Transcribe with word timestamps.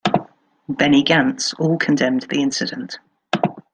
Benny 0.67 1.03
Gantz 1.03 1.53
all 1.59 1.77
condemned 1.77 2.23
the 2.23 2.41
incident. 2.41 2.97